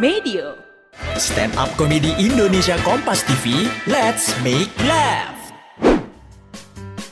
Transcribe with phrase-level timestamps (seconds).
[0.00, 0.56] Medio.
[1.20, 5.36] Stand up komedi Indonesia Kompas TV, let's make laugh.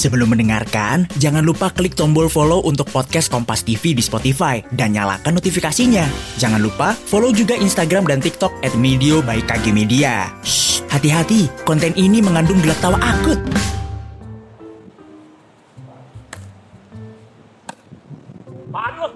[0.00, 5.36] Sebelum mendengarkan, jangan lupa klik tombol follow untuk podcast Kompas TV di Spotify dan nyalakan
[5.36, 6.08] notifikasinya.
[6.40, 10.32] Jangan lupa follow juga Instagram dan TikTok at Medio by KG Media.
[10.40, 13.36] Shh, hati-hati, konten ini mengandung gelak tawa akut.
[18.72, 19.08] Apaan lu?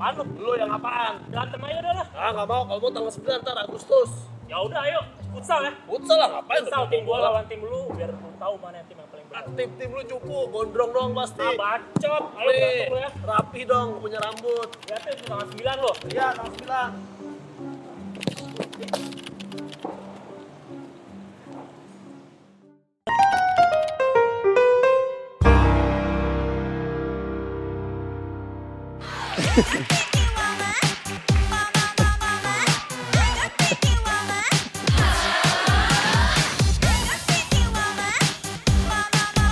[0.00, 0.24] Apaan lu?
[0.40, 1.20] Lu yang apaan?
[1.28, 1.85] Berantem aja.
[2.26, 4.10] Ah nggak mau, kalau mau tanggal 9 ntar Agustus.
[4.50, 4.98] Ya udah ayo,
[5.30, 5.70] futsal ya.
[5.86, 6.58] Futsal lah, ngapain?
[6.66, 9.54] Futsal tim gua lawan tim lu biar lu tahu mana tim yang paling Ah, benar.
[9.54, 11.46] tim tim lu cupu, gondrong dong pasti.
[11.46, 12.22] Ah, bacot.
[12.34, 13.10] Ayo berantem lu ya.
[13.30, 14.68] rapi dong, punya rambut.
[14.90, 15.92] Ya tuh tanggal 9 lo.
[16.10, 16.90] Iya, tanggal 9.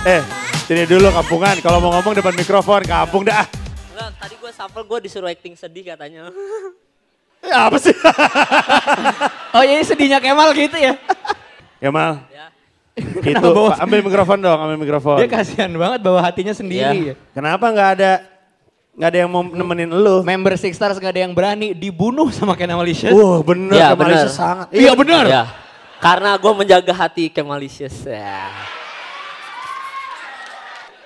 [0.04, 0.20] Eh,
[0.64, 1.56] sini dulu kampungan.
[1.58, 3.48] Kalau mau ngomong depan mikrofon, kampung dah.
[3.90, 6.28] Enggak, tadi gue sampel gue disuruh acting sedih katanya.
[7.40, 7.92] Ya, apa sih?
[9.54, 10.98] Oh jadi sedihnya Kemal gitu ya?
[11.78, 12.50] Kemal, ya.
[12.98, 15.14] itu bawa- Pak, ambil mikrofon dong, ambil mikrofon.
[15.14, 17.14] Dia kasihan banget bawa hatinya sendiri.
[17.14, 17.14] Iya.
[17.30, 18.12] Kenapa nggak ada
[18.98, 20.26] nggak ada yang mau nemenin lu?
[20.26, 23.14] Member Six Stars gak ada yang berani dibunuh sama Ken Malicious.
[23.14, 24.18] Wah, bener Iya, Kemal bener.
[24.18, 24.66] itu sangat.
[24.74, 25.24] Iya benar.
[25.24, 25.42] Ya.
[26.02, 27.94] Karena gue menjaga hati Kemalicious.
[28.04, 28.50] Ya.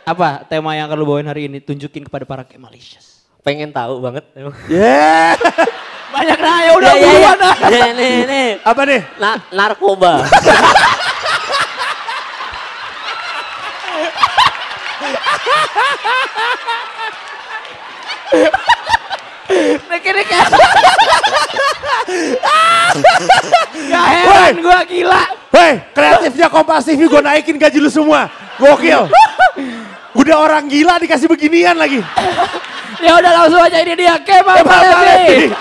[0.09, 1.61] Apa tema yang akan lu bawain hari ini?
[1.61, 3.29] Tunjukin kepada para Kemalicious.
[3.45, 4.25] Pengen tahu banget.
[4.33, 4.57] emang.
[4.73, 5.37] Yeah.
[6.17, 7.13] Banyak nah ya udah Ya, ya, ya.
[7.13, 7.55] buruan ah.
[7.69, 8.49] Nih, nih, nih.
[8.65, 9.01] Apa nih?
[9.21, 10.25] Na- narkoba.
[19.89, 20.43] Nek-nek ya.
[23.89, 25.23] Gak heran gue gila.
[25.49, 28.29] Hei, kreatifnya Kompas TV gue naikin gaji lu semua.
[28.61, 29.09] Gokil.
[30.17, 32.01] Udah orang gila dikasih beginian lagi.
[32.99, 35.55] Ya udah langsung aja ini dia Kemal Kemal Palevi.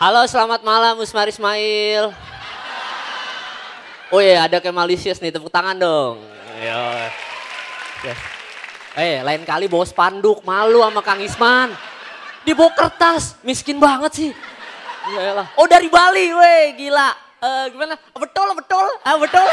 [0.00, 2.16] Halo, selamat malam Usmar Ismail.
[4.08, 6.16] Oh iya, ada Kemalicious nih, tepuk tangan dong.
[6.64, 7.12] Iya.
[8.08, 8.14] Ya.
[8.96, 11.76] Eh, lain kali bawa spanduk, malu sama Kang Isman.
[12.48, 14.30] Dibawa kertas, miskin banget sih.
[15.08, 15.46] Iyalah.
[15.56, 17.16] Oh dari Bali, weh, gila.
[17.38, 17.94] Eh, gimana?
[18.12, 18.86] Betul, betul.
[19.06, 19.46] Ah, betul.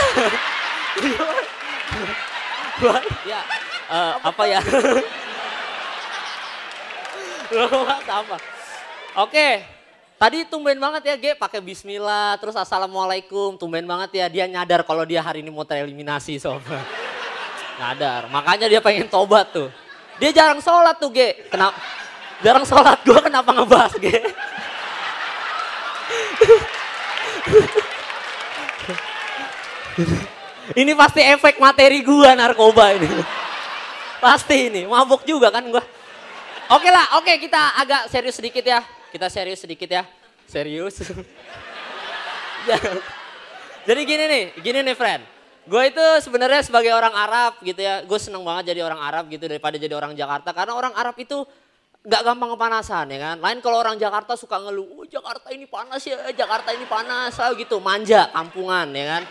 [3.30, 3.40] ya,
[3.88, 4.60] eh, apa ya?
[8.10, 8.36] Apa?
[9.22, 9.64] Oke,
[10.18, 15.06] tadi tumben banget ya G pakai bismillah, terus assalamualaikum, tumben banget ya dia nyadar kalau
[15.06, 16.60] dia hari ini mau tereliminasi sob.
[17.80, 19.70] nyadar, makanya dia pengen tobat tuh.
[20.18, 21.78] Dia jarang sholat tuh G, kenapa?
[22.44, 24.06] Jarang sholat, gue kenapa ngebahas G?
[30.82, 33.08] ini pasti efek materi gua narkoba ini.
[34.20, 35.84] Pasti ini, mabuk juga kan gua.
[36.74, 38.82] Oke lah, oke kita agak serius sedikit ya.
[39.14, 40.06] Kita serius sedikit ya.
[40.50, 40.98] Serius.
[42.66, 42.82] Ya.
[43.86, 45.22] Jadi gini nih, gini nih friend.
[45.70, 49.46] Gue itu sebenarnya sebagai orang Arab gitu ya, gue seneng banget jadi orang Arab gitu
[49.46, 50.50] daripada jadi orang Jakarta.
[50.50, 51.46] Karena orang Arab itu
[52.06, 53.36] gak gampang kepanasan ya kan.
[53.42, 57.52] Lain kalau orang Jakarta suka ngeluh, oh Jakarta ini panas ya, Jakarta ini panas, ah,
[57.58, 57.82] gitu.
[57.82, 59.24] Manja, kampungan ya kan.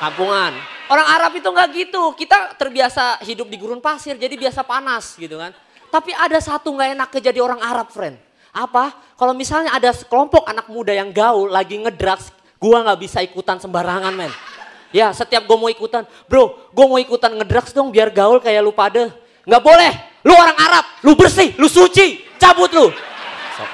[0.00, 0.52] Kampungan.
[0.88, 2.02] Orang Arab itu nggak gitu.
[2.16, 5.52] Kita terbiasa hidup di gurun pasir, jadi biasa panas gitu kan.
[5.92, 8.16] Tapi ada satu nggak enak jadi orang Arab, friend.
[8.50, 8.94] Apa?
[9.14, 14.14] Kalau misalnya ada sekelompok anak muda yang gaul lagi ngedrugs, gua nggak bisa ikutan sembarangan,
[14.14, 14.32] men.
[14.94, 18.70] Ya, setiap gue mau ikutan, bro, gue mau ikutan ngedrugs dong biar gaul kayak lu
[18.70, 19.10] pada.
[19.42, 19.90] Nggak boleh,
[20.24, 22.88] lu orang Arab, lu bersih, lu suci, cabut lu.
[23.54, 23.70] Sok.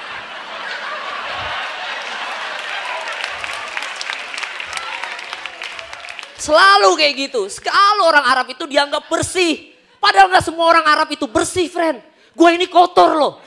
[6.35, 7.47] Selalu kayak gitu.
[7.47, 9.71] Selalu orang Arab itu dianggap bersih.
[10.03, 12.03] Padahal nggak semua orang Arab itu bersih, friend.
[12.35, 13.39] Gue ini kotor loh.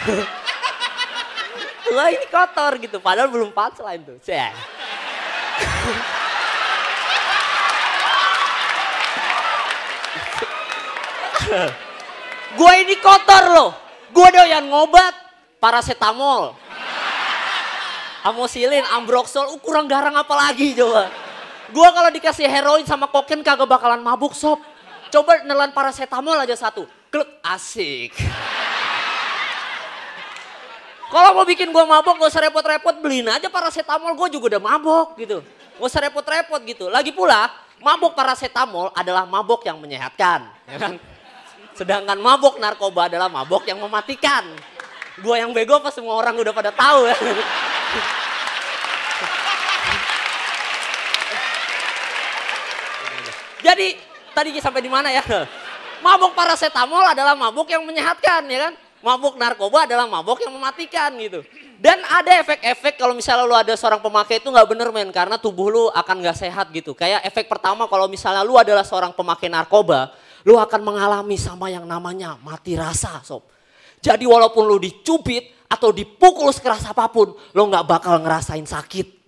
[1.90, 2.96] Gue ini kotor gitu.
[3.02, 4.16] Padahal belum punchline tuh.
[4.24, 4.52] Cek.
[12.58, 13.70] Gue ini kotor loh.
[14.10, 15.14] Gue doyan ngobat
[15.62, 16.54] paracetamol.
[18.20, 21.08] Amosilin, ambroxol, uh, kurang garang apa lagi coba.
[21.72, 24.60] Gue kalau dikasih heroin sama kokain kagak bakalan mabuk sob.
[25.08, 26.84] Coba nelan paracetamol aja satu.
[27.08, 28.12] Kluk, asik.
[31.10, 35.18] Kalau mau bikin gue mabok gak usah repot-repot beliin aja paracetamol gue juga udah mabok
[35.18, 35.42] gitu.
[35.80, 36.86] Nggak usah repot-repot gitu.
[36.86, 37.50] Lagi pula,
[37.82, 40.46] mabuk paracetamol adalah mabuk yang menyehatkan.
[40.70, 40.92] Ya kan?
[41.80, 44.44] Sedangkan mabuk narkoba adalah mabuk yang mematikan.
[45.24, 47.16] Gua yang bego apa semua orang udah pada tahu ya.
[53.64, 53.96] Jadi
[54.36, 55.24] tadi sampai di mana ya?
[56.04, 58.74] Mabuk paracetamol adalah mabuk yang menyehatkan ya kan?
[59.00, 61.40] Mabuk narkoba adalah mabuk yang mematikan gitu.
[61.80, 65.72] Dan ada efek-efek kalau misalnya lu ada seorang pemakai itu nggak bener men karena tubuh
[65.72, 66.92] lu akan nggak sehat gitu.
[66.92, 70.12] Kayak efek pertama kalau misalnya lu adalah seorang pemakai narkoba,
[70.46, 73.48] lu akan mengalami sama yang namanya mati rasa sob.
[74.00, 79.20] Jadi walaupun lu dicubit atau dipukul sekeras apa pun, lu nggak bakal ngerasain sakit.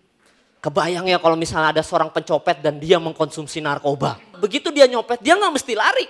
[0.63, 4.17] Kebayang ya kalau misalnya ada seorang pencopet dan dia mengkonsumsi narkoba.
[4.39, 6.07] Begitu dia nyopet, dia nggak mesti lari.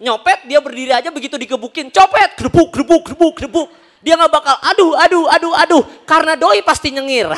[0.00, 1.92] Nyopet, dia berdiri aja begitu dikebukin.
[1.92, 3.68] Copet, gebuk, gebuk, gebuk, gebuk.
[4.00, 5.82] Dia nggak bakal aduh, aduh, aduh, aduh.
[6.08, 7.28] Karena doi pasti nyengir.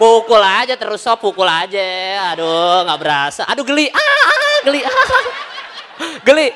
[0.00, 2.32] pukul aja terus sob, pukul aja.
[2.32, 3.44] Aduh, nggak berasa.
[3.44, 4.80] Aduh geli, ah, ah geli.
[6.26, 6.48] Geli.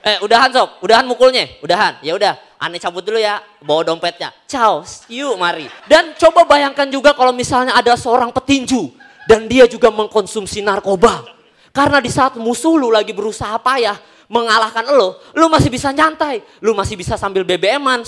[0.00, 2.00] Eh, udahan sob, udahan mukulnya, udahan.
[2.00, 4.32] Ya udah, aneh cabut dulu ya, bawa dompetnya.
[4.48, 4.80] Ciao,
[5.12, 5.68] yuk mari.
[5.84, 8.96] Dan coba bayangkan juga kalau misalnya ada seorang petinju
[9.28, 11.20] dan dia juga mengkonsumsi narkoba.
[11.70, 14.00] Karena di saat musuh lu lagi berusaha payah
[14.32, 18.00] mengalahkan lo, lu masih bisa nyantai, lu masih bisa sambil BBM-an.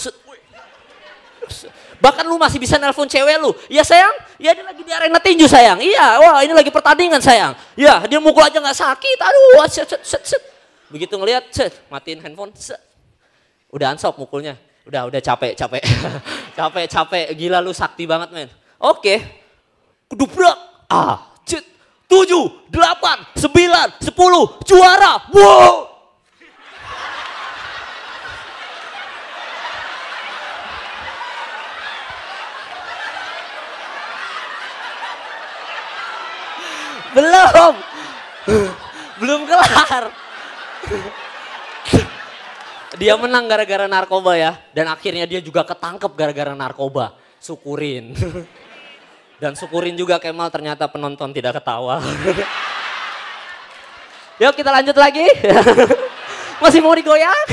[2.03, 3.53] Bahkan lu masih bisa nelpon cewek lu.
[3.69, 5.79] Ya sayang, ya dia lagi di arena tinju sayang.
[5.79, 7.55] Iya, wah ini lagi pertandingan sayang.
[7.79, 9.19] Ya dia mukul aja nggak sakit.
[9.23, 10.43] Aduh, set, set, set, set.
[10.91, 12.51] Begitu ngelihat, set, matiin handphone.
[12.59, 12.83] Set.
[13.71, 14.59] Udah ansop mukulnya.
[14.83, 15.81] Udah, udah capek, capek.
[16.59, 17.27] capek, capek.
[17.39, 18.51] Gila lu sakti banget men.
[18.83, 19.23] Oke.
[20.11, 20.59] Kedubrak.
[20.91, 21.65] Ah, cet.
[22.11, 24.61] Tujuh, delapan, sembilan, sepuluh.
[24.69, 25.33] Juara.
[25.33, 25.92] Wow.
[37.13, 37.75] Belum.
[39.21, 40.11] Belum kelar.
[42.97, 44.53] Dia menang gara-gara narkoba ya.
[44.73, 47.17] Dan akhirnya dia juga ketangkep gara-gara narkoba.
[47.41, 48.13] Syukurin.
[49.43, 51.99] Dan syukurin juga Kemal ternyata penonton tidak ketawa.
[54.41, 55.27] Yuk kita lanjut lagi.
[56.63, 57.47] Masih mau digoyang?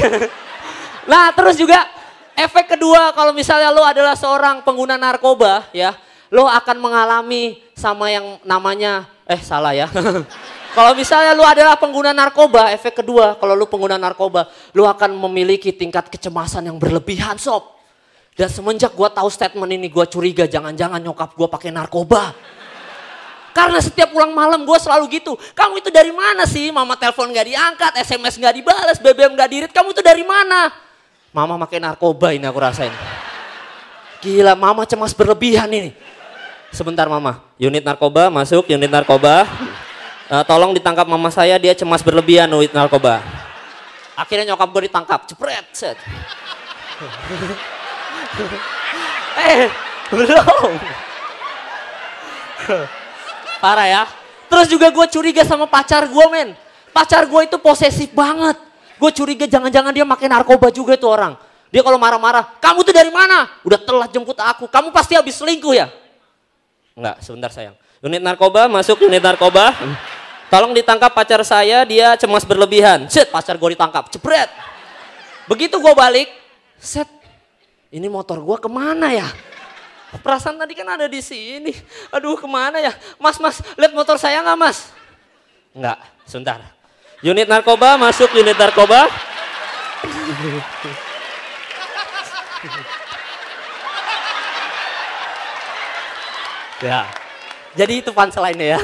[1.09, 1.89] Nah terus juga
[2.38, 5.97] efek kedua kalau misalnya lo adalah seorang pengguna narkoba ya.
[6.30, 9.90] Lo akan mengalami sama yang namanya, eh salah ya.
[10.78, 14.46] Kalau misalnya lu adalah pengguna narkoba, efek kedua, kalau lu pengguna narkoba,
[14.78, 17.74] lu akan memiliki tingkat kecemasan yang berlebihan, sob.
[18.38, 22.38] Dan semenjak gua tahu statement ini, gua curiga jangan-jangan nyokap gua pakai narkoba.
[23.50, 25.36] Karena setiap pulang malam gue selalu gitu.
[25.58, 26.70] Kamu itu dari mana sih?
[26.70, 29.72] Mama telepon gak diangkat, SMS gak dibalas, BBM gak dirit.
[29.74, 30.70] Kamu itu dari mana?
[31.34, 32.94] Mama pakai narkoba ini aku rasain.
[34.24, 35.92] Gila, mama cemas berlebihan ini.
[36.69, 39.50] Sebentar mama, unit narkoba masuk, unit narkoba.
[40.30, 43.25] Eh, tolong ditangkap mama saya, dia cemas berlebihan unit narkoba.
[44.13, 45.98] Akhirnya nyokap gue ditangkap, jepret, set.
[49.50, 49.66] eh,
[50.13, 50.71] belum.
[53.63, 54.04] Parah ya.
[54.45, 56.54] Terus juga gue curiga sama pacar gue men.
[56.94, 58.62] Pacar gue itu posesif banget.
[59.01, 61.33] Gue curiga jangan-jangan dia makin narkoba juga itu orang.
[61.69, 63.45] Dia kalau marah-marah, kamu tuh dari mana?
[63.62, 65.89] Udah telat jemput aku, kamu pasti habis selingkuh ya?
[67.00, 67.80] Enggak, sebentar sayang.
[68.04, 69.71] Unit narkoba, masuk unit narkoba.
[70.52, 73.07] Tolong ditangkap pacar saya, dia cemas berlebihan.
[73.07, 74.52] Set, pacar gue ditangkap, cepret.
[75.47, 76.28] Begitu gue balik,
[76.76, 77.07] set,
[77.88, 79.31] ini motor gue ke mana ya?
[80.19, 81.71] Perasaan tadi kan ada di sini.
[82.12, 82.92] Aduh ke mana ya?
[83.16, 84.92] Mas, mas, lihat motor saya nggak mas?
[85.71, 85.97] Nggak,
[86.28, 86.59] sebentar.
[87.23, 89.07] Unit narkoba, masuk unit narkoba.
[96.80, 97.07] Ya,
[97.76, 98.80] jadi itu punchline ya.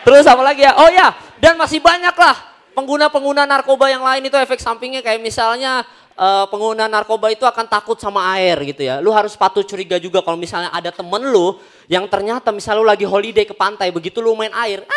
[0.00, 0.72] Terus apa lagi ya?
[0.80, 2.36] Oh ya, dan masih banyak lah
[2.72, 5.84] pengguna-pengguna narkoba yang lain itu efek sampingnya kayak misalnya
[6.16, 9.04] uh, pengguna narkoba itu akan takut sama air gitu ya.
[9.04, 13.04] Lu harus patut curiga juga kalau misalnya ada temen lu yang ternyata misalnya lu lagi
[13.04, 14.88] holiday ke pantai, begitu lu main air,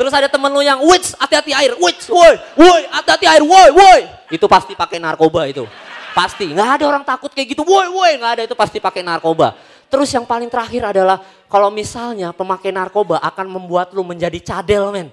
[0.00, 4.00] terus ada temen lu yang, wits, hati-hati air, wits, woi, woi, hati-hati air, woi, woi.
[4.32, 5.68] Itu pasti pakai narkoba itu.
[6.12, 9.56] Pasti, nggak ada orang takut kayak gitu, woi, woi, nggak ada itu pasti pakai narkoba.
[9.92, 15.08] Terus yang paling terakhir adalah kalau misalnya pemakai narkoba akan membuat lu menjadi cadel men.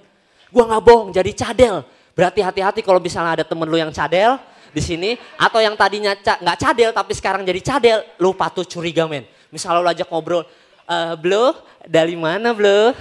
[0.51, 1.84] Gua nggak bohong, jadi cadel.
[2.15, 4.39] Berarti hati-hati kalau misalnya ada temen lu yang cadel
[4.72, 9.08] di sini atau yang tadinya ca nggak cadel tapi sekarang jadi cadel, lu patut curiga
[9.08, 9.27] men.
[9.51, 10.44] Misalnya lu ajak ngobrol,
[10.88, 12.91] e, Blo, dari mana Blo?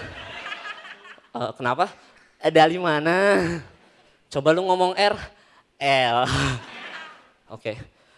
[1.30, 1.90] E, kenapa?
[2.42, 3.14] E, dari mana?
[4.30, 5.16] Coba lu ngomong R,
[5.78, 6.18] L.
[7.48, 7.74] Oke.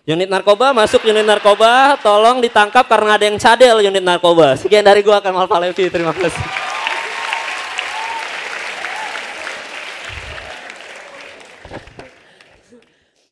[0.09, 4.59] Unit narkoba masuk unit narkoba, tolong ditangkap karena ada yang cadel unit narkoba.
[4.59, 6.60] Sekian dari gua Kamal Palevi, terima kasih.